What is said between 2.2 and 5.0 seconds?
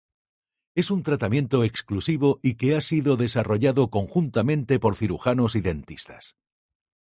y que ha sido desarrollado conjuntamente por